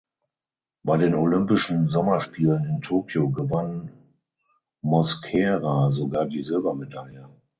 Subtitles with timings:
[0.81, 3.91] Bei den Olympischen Sommerspielen in Tokio gewann
[4.81, 7.29] Mosquera sogar die Silbermedaille.